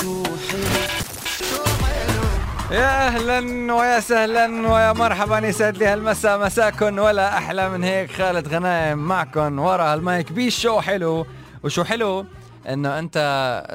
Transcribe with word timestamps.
شو 0.00 0.22
حلو 1.82 2.24
يا 2.70 3.06
أهلا 3.06 3.74
ويا 3.74 4.00
سهلا 4.00 4.68
ويا 4.72 4.92
مرحبا 4.92 5.38
يسعد 5.38 5.76
لي 5.76 5.86
هالمساء. 5.86 6.38
مساكن 6.38 6.98
ولا 6.98 7.38
أحلى 7.38 7.68
من 7.68 7.84
هيك. 7.84 8.12
خالد 8.12 8.48
غنايم 8.48 8.98
معكم 8.98 9.58
ورا 9.58 9.92
هالمايك. 9.92 10.32
بشو 10.32 10.80
حلو. 10.80 11.26
وشو 11.64 11.84
حلو؟ 11.84 12.26
إنه 12.68 12.98
أنت 12.98 13.16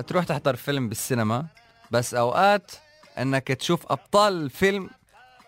تروح 0.07 0.25
تحضر 0.25 0.55
فيلم 0.55 0.89
بالسينما 0.89 1.46
بس 1.91 2.14
أوقات 2.14 2.71
إنك 3.18 3.48
تشوف 3.48 3.92
أبطال 3.92 4.34
الفيلم 4.34 4.89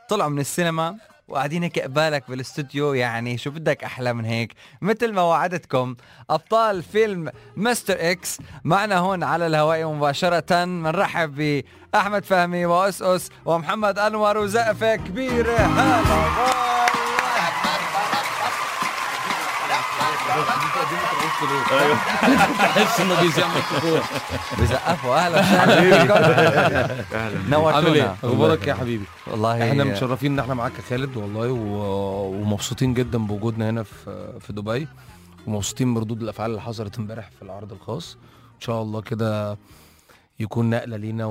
طلعوا 0.09 0.30
من 0.30 0.39
السينما. 0.39 0.96
وقاعدين 1.28 1.64
هيك 1.64 1.80
قبالك 1.80 2.23
بالاستوديو 2.30 2.94
يعني 2.94 3.38
شو 3.38 3.50
بدك 3.52 3.84
أحلى 3.84 4.14
من 4.14 4.26
هيك؟ 4.26 4.54
مثل 4.82 5.14
ما 5.14 5.21
وعدتكم 5.21 5.96
أبطال 6.30 6.84
فيلم 6.84 7.32
مستر 7.55 8.12
إكس 8.12 8.38
معنا 8.64 8.98
هون 8.98 9.23
على 9.23 9.48
الهواء 9.48 9.88
مباشرة. 9.94 10.66
بنرحب 10.66 11.63
بأحمد 11.94 12.26
فهمي 12.26 12.66
وأس 12.66 13.02
أس 13.02 13.30
ومحمد 13.45 13.99
أنور 13.99 14.38
وزقفة 14.38 14.95
كبيرة. 14.95 15.58
هلا. 15.58 16.56
تحس 22.59 22.99
انه 23.02 23.22
بيزعمل 23.22 23.62
كبور 23.80 24.02
بزقفوا 24.59 25.16
أهلا 25.16 25.40
وسهلا 25.40 25.62
عامل 27.13 27.49
نورتونا 27.49 27.94
إيه؟ 27.94 28.16
أخبارك 28.23 28.68
يا 28.68 28.73
حبيبي؟ 28.73 29.05
والله 29.27 29.70
إحنا 29.70 29.84
متشرفين 29.84 30.32
إن 30.34 30.40
إحنا 30.40 30.54
معاك 30.54 30.71
يا 30.77 30.82
خالد 30.90 31.18
والله. 31.18 31.52
ومبسوطين 31.52 32.94
جدا 32.94 33.18
بوجودنا 33.18 33.70
هنا 33.70 33.84
في 33.84 34.34
في 34.40 34.54
دبي 34.54 34.88
ومبسوطين 35.48 35.94
بردود 35.94 36.21
الأفعال 36.21 36.52
اللي 36.52 36.62
حصلت 36.62 36.99
امبارح 36.99 37.30
في 37.40 37.41
العرض 37.41 37.71
الخاص 37.71 38.18
إن 38.55 38.62
شاء 38.62 38.82
الله 38.82 39.02
كده 39.02 39.57
يكون 40.40 40.70
نقلة 40.70 40.98
لينا 40.98 41.26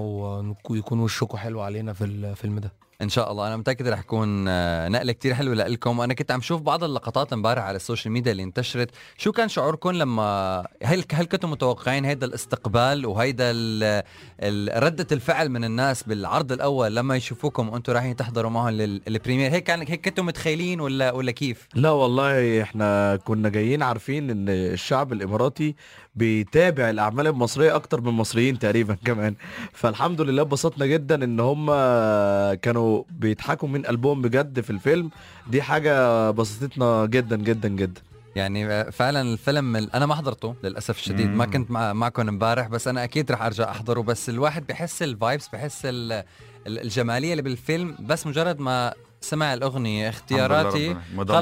ويكون 0.71 1.01
وشكم 1.01 1.39
حلو 1.39 1.61
علينا 1.61 1.93
في 1.93 2.05
الفيلم 2.05 2.59
ده 2.59 2.73
إن 3.03 3.09
شاء 3.09 3.33
الله. 3.33 3.47
أنا 3.47 3.57
متأكد 3.57 3.89
رح 3.89 3.99
يكون 3.99 4.45
آه، 4.49 4.89
نقلة 4.89 5.13
كتير 5.13 5.35
حلوة 5.35 5.55
لكم 5.55 5.99
وأنا 5.99 6.15
كنت 6.15 6.31
عم 6.31 6.41
شوف 6.41 6.63
بعض 6.63 6.85
اللقطات 6.85 7.33
امبارح 7.33 7.63
على 7.65 7.77
ال 7.77 7.82
social 7.82 8.13
media 8.13 8.33
اللي 8.33 8.43
انتشرت. 8.43 8.91
شو 9.19 9.33
كان 9.33 9.49
شعوركم 9.49 9.91
لما 9.91 10.67
هل 10.83 11.05
هل 11.13 11.25
كنتم 11.27 11.51
متوقعين 11.51 12.05
هيدا 12.05 12.27
الاستقبال 12.27 13.07
وهيدا 13.07 13.51
ال- 13.51 14.03
ال- 14.41 14.83
ردة 14.85 15.07
الفعل 15.13 15.49
من 15.49 15.65
الناس 15.65 16.03
بالعرض 16.03 16.53
الأول 16.53 16.97
لما 16.97 17.17
يشوفوكم 17.17 17.69
وأنتم 17.69 17.93
رايحين 17.93 18.17
تحضروا 18.17 18.51
معهم 18.51 18.69
لل- 18.69 19.01
ال 19.09 19.13
premiere 19.13 19.51
هيك 19.51 19.65
كان 19.65 19.81
هيك 19.89 20.05
كنتم 20.05 20.27
متخيلين 20.27 20.81
ولا 20.81 21.13
ولا 21.13 21.33
كيف؟ 21.33 21.69
لا 21.75 21.91
والله 21.91 22.63
إحنا 22.63 23.17
كنا 23.17 23.49
جايين 23.49 23.83
عارفين 23.83 24.31
إن 24.31 24.49
الشعب 24.49 25.13
الإماراتي 25.13 25.75
بيتابع 26.17 26.91
الأعمال 26.91 27.27
المصرية 27.27 27.75
أكتر 27.77 28.01
من 28.01 28.09
المصريين 28.09 28.59
تقريبا 28.59 28.95
كمان. 29.07 29.35
فالحمد 29.73 30.21
لله 30.21 30.43
اتبسطنا 30.43 30.87
جدا 30.87 31.25
إن 31.25 31.41
هم 31.41 31.67
كانوا 32.55 33.03
بيضحكوا 33.11 33.69
من 33.69 33.83
قلبهم 33.83 34.23
بجد 34.23 34.61
في 34.61 34.71
الفيلم. 34.71 35.11
دي 35.47 35.63
حاجة 35.63 36.31
بسطتنا 36.31 37.07
جدا 37.07 37.37
جدا 37.37 37.69
جدا. 37.69 38.01
يعني 38.37 38.93
فعلا 38.93 39.21
الفيلم 39.21 39.77
ال- 39.77 39.93
أنا 39.93 40.07
ما 40.07 40.15
حضرته 40.15 40.55
للأسف 40.65 40.99
الشديد. 40.99 41.31
ما. 41.31 41.47
كنت 41.47 41.71
مع 41.71 41.93
معكم 41.93 42.29
امبارح 42.29 42.67
بس 42.69 42.89
أنا 42.89 43.05
أكيد 43.05 43.33
رح 43.33 43.43
أرجع 43.43 43.71
أحضره. 43.71 44.01
بس 44.01 44.29
الواحد 44.29 44.67
بحس 44.67 45.03
الفايبس 45.03 45.49
بحس 45.49 45.81
ال- 45.85 46.13
ال- 46.67 46.79
الجمالية 46.79 47.31
اللي 47.33 47.43
بالفيلم 47.43 47.97
بس 48.01 48.27
مجرد 48.27 48.61
ما 48.61 48.93
سمع 49.29 49.55
الأغنية 49.55 50.09
اختياراتي. 50.09 50.97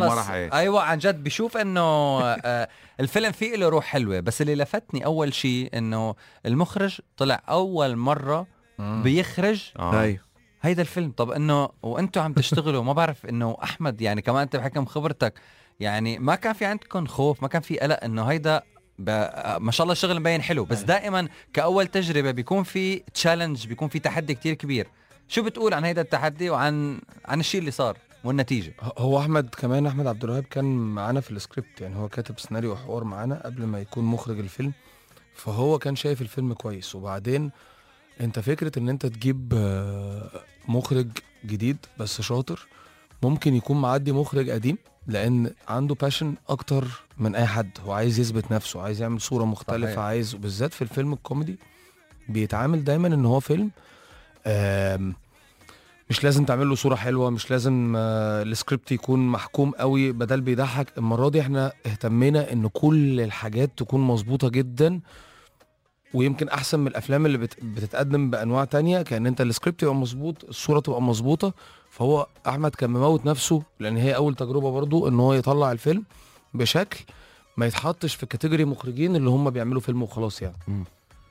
خلص. 0.08 0.28
أيوه 0.52 0.82
عن 0.82 0.98
جد 0.98 1.24
بشوف 1.24 1.56
إنه 1.56 1.80
آه، 2.22 2.68
الفيلم 3.00 3.32
فيه 3.32 3.56
له 3.56 3.68
روح 3.68 3.84
حلوة 3.84 4.20
بس 4.20 4.42
اللي 4.42 4.54
لفتني 4.54 5.04
أول 5.04 5.34
شيء 5.34 5.70
إنه 5.78 6.14
المخرج 6.46 7.00
طلع 7.16 7.42
أول 7.48 7.96
مرة 7.96 8.46
بيخرج 8.78 9.72
آه. 9.78 9.92
هيدا 10.62 10.82
الفيلم. 10.82 11.10
طب 11.10 11.30
إنه 11.30 11.68
وأنتم 11.82 12.20
عم 12.20 12.32
تشتغلوا 12.32 12.82
ما 12.82 12.92
بعرف 12.92 13.26
إنه 13.26 13.56
أحمد 13.62 14.00
يعني 14.00 14.22
كمان 14.22 14.42
أنت 14.42 14.56
بحكم 14.56 14.84
خبرتك 14.84 15.34
يعني 15.80 16.18
ما 16.18 16.34
كان 16.34 16.52
في 16.52 16.64
عندكم 16.64 17.06
خوف 17.06 17.42
ما 17.42 17.48
كان 17.48 17.62
في 17.62 17.78
قلق 17.78 18.04
إنه 18.04 18.24
هيدا 18.24 18.62
ب... 18.98 19.10
ما 19.60 19.70
شاء 19.70 19.84
الله 19.84 19.92
الشغل 19.92 20.20
مبين 20.20 20.42
حلو 20.42 20.64
بس 20.64 20.80
دائما 20.80 21.28
كأول 21.52 21.86
تجربة 21.86 22.30
بيكون 22.30 22.62
في 22.62 22.98
تشالنج 22.98 23.66
بيكون 23.66 23.88
في 23.88 23.98
تحدي 23.98 24.34
كتير 24.34 24.54
كبير. 24.54 24.86
شو 25.28 25.42
بتقول 25.42 25.74
عن 25.74 25.84
هيدا 25.84 26.00
التحدي 26.00 26.50
وعن 26.50 27.00
عن 27.24 27.40
الشيء 27.40 27.60
اللي 27.60 27.70
صار 27.70 27.98
والنتيجة. 28.24 28.74
هو 28.98 29.18
أحمد 29.20 29.48
كمان 29.48 29.86
أحمد 29.86 30.06
عبد 30.06 30.24
الوهاب 30.24 30.42
كان 30.44 30.64
معانا 30.94 31.20
في 31.20 31.30
السكريبت 31.30 31.80
يعني 31.80 31.96
هو 31.96 32.08
كاتب 32.08 32.38
سيناريو 32.40 32.72
وحوار 32.72 33.04
معانا 33.04 33.42
قبل 33.44 33.64
ما 33.64 33.80
يكون 33.80 34.04
مخرج 34.04 34.38
الفيلم 34.38 34.72
فهو 35.34 35.78
كان 35.78 35.96
شايف 35.96 36.22
الفيلم 36.22 36.52
كويس. 36.52 36.94
وبعدين 36.94 37.50
أنت 38.20 38.38
فكرة 38.38 38.78
إن 38.78 38.88
أنت 38.88 39.06
تجيب 39.06 39.52
آه، 39.56 40.30
مخرج 40.68 41.08
جديد 41.46 41.76
بس 41.98 42.20
شاطر 42.20 42.66
ممكن 43.22 43.54
يكون 43.54 43.80
معدي 43.80 44.12
مخرج 44.12 44.50
قديم 44.50 44.78
لأن 45.06 45.50
عنده 45.68 45.94
passion 45.94 46.34
أكتر 46.48 46.84
من 47.18 47.34
أي 47.34 47.46
حد. 47.46 47.70
هو 47.86 47.92
عايز 47.92 48.18
يثبت 48.20 48.52
نفسه 48.52 48.82
عايز 48.82 49.02
يعمل 49.02 49.20
صورة 49.20 49.44
مختلفة 49.44 49.86
صحيح. 49.92 49.98
عايز 49.98 50.34
بالذات 50.34 50.72
في 50.72 50.82
الفيلم 50.82 51.12
الكوميدي 51.12 51.58
بيتعامل 52.28 52.84
دايما 52.84 53.06
إن 53.08 53.24
هو 53.26 53.40
فيلم 53.40 53.70
مش 56.10 56.24
لازم 56.24 56.44
تعمل 56.44 56.68
له 56.68 56.74
صورة 56.74 56.94
حلوة 56.94 57.30
مش 57.30 57.50
لازم 57.50 57.94
آه، 57.96 58.42
السكريبت 58.42 58.92
يكون 58.92 59.28
محكوم 59.28 59.70
قوي 59.70 60.12
بدل 60.12 60.40
بيضحك. 60.40 60.98
المرة 60.98 61.28
دي 61.28 61.40
إحنا 61.40 61.72
اهتمينا 61.86 62.52
إن 62.52 62.68
كل 62.68 63.20
الحاجات 63.20 63.70
تكون 63.76 64.00
مظبوطة 64.00 64.48
جدا 64.48 65.00
ويمكن 66.14 66.48
أحسن 66.48 66.80
من 66.80 66.86
الأفلام 66.86 67.26
اللي 67.26 67.38
بت- 67.38 67.64
بتتقدم 67.64 68.30
بأنواع 68.30 68.64
تانية. 68.64 69.02
كأن 69.02 69.26
أنت 69.26 69.40
السكريبت 69.40 69.82
يبقى 69.82 69.94
مظبوط 69.94 70.44
الصورة 70.44 70.80
تبقى 70.80 71.02
مظبوطة. 71.02 71.52
فهو 71.90 72.26
أحمد 72.48 72.74
كان 72.74 72.90
مموت 72.90 73.26
نفسه 73.26 73.62
لأن 73.80 73.96
هي 73.96 74.16
أول 74.16 74.34
تجربة 74.34 74.70
برضو 74.70 75.08
إن 75.08 75.20
هو 75.20 75.34
يطلع 75.34 75.72
الفيلم 75.72 76.04
بشكل 76.54 77.04
ما 77.56 77.66
يتحطش 77.66 78.14
في 78.14 78.26
category 78.26 78.64
مخرجين 78.64 79.16
اللي 79.16 79.30
هم 79.30 79.50
بيعملوا 79.50 79.80
فيلم 79.80 80.02
وخلاص 80.02 80.42
يعني. 80.42 80.56
هي 80.68 80.74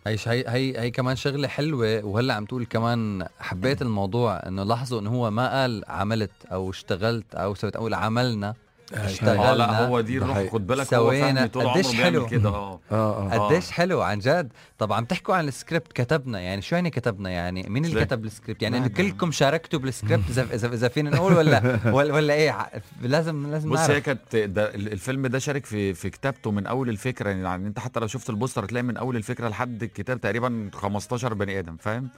هي 0.08 0.18
هي 0.28 0.80
هي 0.80 0.92
كمان 0.92 1.16
شغلة 1.16 1.48
حلوة 1.48 2.06
وهلأ 2.06 2.34
عم 2.34 2.46
تقول 2.46 2.66
كمان 2.66 3.28
حبيت 3.40 3.82
الموضوع 3.82 4.38
إنه 4.48 4.64
لاحظوا 4.64 5.00
إنه 5.00 5.10
هو 5.10 5.32
ما 5.32 5.62
قال 5.62 5.84
عملت 5.88 6.32
أو 6.52 6.70
اشتغلت 6.70 7.36
أو 7.36 7.56
سويت 7.56 7.76
أقول 7.76 7.94
عملنا. 7.94 8.54
اشتغلنا. 8.94 9.52
آه 9.52 9.56
لا 9.56 9.88
هو 9.88 10.02
دي 10.02 10.18
الروح. 10.18 10.48
خد 10.52 10.68
بالك 10.68 10.94
هو. 10.94 11.12
فهمي 11.12 11.48
طول 11.48 11.68
عمره 11.68 11.84
حلو. 11.84 12.26
بيعمل 12.26 12.30
كده 12.30 12.50
آه. 12.50 12.80
آه 12.92 13.34
آه. 13.34 13.48
قديش 13.48 13.72
حلو 13.72 14.02
عن 14.02 14.20
جد. 14.20 14.54
طب 14.78 14.94
عم 14.94 15.06
تحكوا 15.06 15.36
عن 15.36 15.48
السكريبت 15.48 15.94
كتبنا 15.94 16.40
يعني 16.40 16.62
شو 16.62 16.76
يعني 16.76 16.90
كتبنا؟ 16.90 17.30
يعني 17.30 17.66
مين 17.70 17.86
اللي؟ 17.86 18.06
كتب 18.06 18.26
السكريبت؟ 18.26 18.62
يعني 18.62 18.80
نعم. 18.80 18.86
إنه 18.86 18.94
كلكم 18.94 19.32
شاركتوا 19.32 19.80
بالسكريبت 19.80 20.24
إذا 20.30 20.48
إذا 20.54 20.68
إذا 20.68 20.88
فينا 20.88 21.10
نقول 21.10 21.34
ولا 21.34 21.80
ولا, 21.96 22.14
ولا 22.14 22.34
إيه؟ 22.34 22.72
لازم 23.02 23.52
لازم 23.52 23.70
بص 23.70 23.80
هي 23.80 24.02
كانت 24.02 24.22
الفيلم 24.34 25.28
ده 25.28 25.40
شارك 25.40 25.66
في 25.66 25.94
في 25.94 26.10
كتابته 26.10 26.52
من 26.52 26.66
أول 26.68 26.90
الفكرة 26.90 27.30
يعني 27.30 27.68
أنت 27.68 27.80
حتى 27.80 28.00
لو 28.00 28.08
شفت 28.08 28.30
البوستر 28.30 28.66
هتلاقي 28.66 28.84
من 28.84 28.98
أول 28.98 29.16
الفكرة 29.16 29.48
لحد 29.48 29.84
الكتاب 29.84 30.22
تقريبا 30.22 30.70
15 30.74 31.34
بني 31.34 31.60
آدم 31.60 31.78
فاهم؟ 31.78 32.10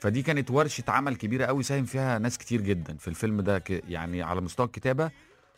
فدي 0.00 0.22
كانت 0.22 0.50
ورشة 0.50 0.84
عمل 0.88 1.16
كبيرة 1.16 1.46
قوي 1.46 1.62
ساهم 1.62 1.84
فيها 1.84 2.18
ناس 2.18 2.38
كتير 2.38 2.60
جدا 2.60 2.96
في 2.96 3.08
الفيلم 3.08 3.40
ده 3.40 3.62
يعني 3.88 4.22
على 4.22 4.40
مستوى 4.40 4.66
الكتابة. 4.66 5.10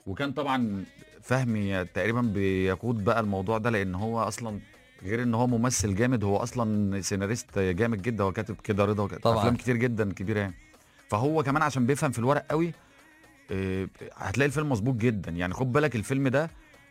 وكان 0.06 0.32
طبعا 0.32 0.84
فهمي 1.22 1.84
تقريبا 1.84 2.20
بيقود 2.20 3.04
بقى 3.04 3.20
الموضوع 3.20 3.58
ده 3.58 3.70
لأن 3.70 3.94
هو 3.94 4.20
أصلا 4.20 4.60
غير 5.02 5.22
إن 5.22 5.34
هو 5.34 5.46
ممثل 5.46 5.94
جامد 5.94 6.24
هو 6.24 6.36
أصلا 6.36 7.00
سيناريست 7.00 7.58
جامد 7.58 8.02
جدا 8.02 8.24
هو 8.24 8.32
كاتب 8.32 8.56
كده 8.64 8.84
رضا 8.84 9.02
وكاتب 9.02 9.22
طبعاً. 9.22 9.38
أفلام 9.38 9.56
كتير 9.56 9.76
جدا 9.76 10.12
كبيرة 10.12 10.40
يعني. 10.40 10.54
فهو 11.08 11.42
كمان 11.42 11.62
عشان 11.62 11.86
بيفهم 11.86 12.10
في 12.10 12.18
الورق 12.18 12.46
قوي 12.50 12.72
آه، 13.50 13.88
هتلاقي 14.14 14.46
الفيلم 14.46 14.68
مظبوط 14.68 14.94
جدا. 14.94 15.30
يعني 15.30 15.54
خد 15.54 15.72
بالك 15.72 15.96
الفيلم 15.96 16.28
ده 16.28 16.50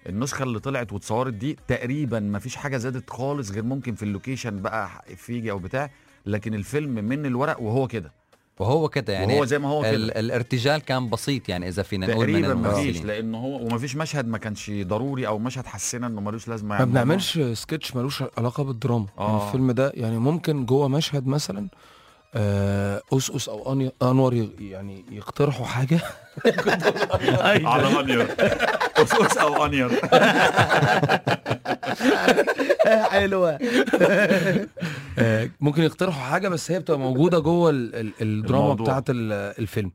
النسخة 0.09 0.43
اللي 0.43 0.59
طلعت 0.59 0.93
واتصورت 0.93 1.33
دي 1.33 1.57
تقريبا 1.67 2.19
ما 2.19 2.39
فيش 2.39 2.55
حاجة 2.55 2.77
زادت 2.77 3.09
خالص 3.09 3.51
غير 3.51 3.63
ممكن 3.63 3.95
في 3.95 4.03
ال 4.03 4.10
location 4.10 4.61
بقى 4.61 5.03
فيجي 5.15 5.51
أو 5.51 5.59
بتاع 5.59 5.89
لكن 6.25 6.53
الفيلم 6.53 6.91
من 6.91 7.25
الورق 7.25 7.61
وهو 7.61 7.87
كده. 7.87 8.11
وهو 8.59 8.89
كده 8.89 9.13
يعني 9.13 9.33
وهو 9.33 9.45
زي 9.45 9.59
ما 9.59 9.69
هو 9.69 9.85
ال- 9.85 10.09
كده. 10.11 10.19
الارتجال 10.19 10.81
كان 10.81 11.09
بسيط 11.09 11.49
يعني 11.49 11.67
إذا 11.67 11.83
فينا 11.83 12.07
نقول 12.07 12.27
من 12.27 12.41
تقريبا 12.41 12.53
ما 12.53 12.73
فيش 12.73 12.83
الممثلين. 12.83 13.07
لأن 13.07 13.35
هو 13.35 13.65
وما 13.65 13.77
فيش 13.77 13.95
مشهد 13.95 14.27
ما 14.27 14.37
كانش 14.37 14.71
ضروري 14.81 15.27
أو 15.27 15.39
مشهد 15.39 15.65
حسينا 15.65 16.07
إنه 16.07 16.21
ملوش 16.21 16.47
لازمة 16.47 16.69
ما 16.69 16.75
يعني 16.75 16.91
بنعملش 16.91 17.39
سكتش 17.53 17.95
ملوش 17.95 18.23
علاقة 18.37 18.63
بالدراما. 18.63 19.05
آه. 19.19 19.31
يعني 19.31 19.45
الفيلم 19.47 19.71
ده 19.71 19.91
يعني 19.95 20.17
ممكن 20.17 20.65
جوه 20.65 20.87
مشهد 20.87 21.27
مثلا 21.27 21.67
آه، 22.35 23.01
أسأس 23.13 23.49
أو 23.49 23.63
أني- 23.63 23.91
أنور 24.03 24.33
ي- 24.33 24.51
يعني 24.59 25.05
يقترحوا 25.11 25.65
حاجة. 25.65 25.99
على 27.65 27.99
أنير. 27.99 28.27
اسوس 28.97 29.37
أو 29.37 29.65
أنير. 29.65 29.89
حلوة. 33.11 33.51
آه، 34.01 34.67
ممكن 35.61 35.83
يقترحوا 35.83 36.21
حاجة 36.23 36.47
بس 36.47 36.71
هي 36.71 36.79
بتبقى 36.79 36.99
موجودة 36.99 37.39
جوه 37.39 37.69
ال- 37.69 37.95
ال- 37.95 38.13
الدراما 38.21 38.63
الموضوع. 38.63 38.85
بتاعت 38.85 39.09
ال- 39.09 39.31
الفيلم. 39.59 39.91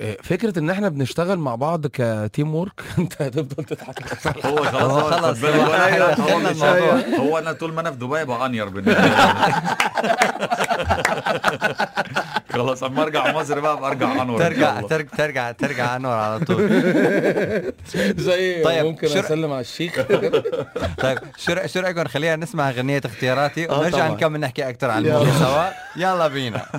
آه، 0.00 0.16
فكرة 0.22 0.58
إن 0.58 0.70
إحنا 0.70 0.88
بنشتغل 0.88 1.38
مع 1.38 1.54
بعض 1.54 1.86
كتيم 1.92 2.54
وورك 2.54 2.82
أنت 2.98 3.22
هتفضل 3.22 3.64
تضحك. 3.64 4.26
هو 4.46 4.56
خلاص 4.56 4.74
هو 4.82 4.88
هو 5.00 5.10
خلاص، 5.10 5.44
هو 5.44 5.52
أيوة، 5.52 5.78
حاجة، 5.78 6.14
هو 6.14 6.38
الموضوع. 6.38 7.18
هو 7.18 7.38
أنا 7.38 7.52
طول 7.52 7.72
ما 7.72 7.80
أنا 7.80 7.90
في 7.90 7.96
دبي 7.96 8.24
بقى 8.24 8.46
أنير 8.46 8.68
بالنسبة 8.68 9.00
لي. 9.00 9.54
خلاص 12.54 12.82
أما 12.82 13.02
أرجع 13.02 13.32
مصر 13.32 13.60
بقى 13.60 13.80
برجع 13.80 14.22
أنور 14.22 14.38
ترجع. 14.38 14.80
ترجع 14.80 15.08
ترجع 15.16 15.52
ترجع 15.52 15.96
أنور 15.96 16.12
على 16.12 16.40
طول. 16.44 16.66
زي 18.22 18.62
طيب، 18.64 18.84
ممكن 18.84 19.08
شو- 19.08 19.20
أسلم 19.20 19.52
على 19.52 19.60
الشيخ. 19.60 20.00
طيب 21.02 21.18
شو 21.36 21.54
شو 21.66 21.80
رايكم 21.80 22.04
خلينا 22.04 22.36
نسمع 22.36 22.68
أغنية 22.70 23.00
اختياراتي. 23.04 23.68
آه، 23.70 23.78
ونرجع. 23.80 24.08
نكمل 24.08 24.40
نحكي 24.40 24.68
أكثر 24.68 24.90
عن 24.90 25.06
الموضوع 25.06 25.32
سوا. 25.38 25.68
يلا 25.96 26.28
بينا. 26.28 26.66